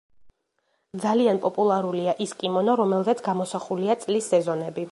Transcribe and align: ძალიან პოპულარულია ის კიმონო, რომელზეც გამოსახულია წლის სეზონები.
ძალიან 1.03 1.41
პოპულარულია 1.43 2.15
ის 2.25 2.33
კიმონო, 2.39 2.77
რომელზეც 2.81 3.21
გამოსახულია 3.29 3.97
წლის 4.05 4.31
სეზონები. 4.35 4.89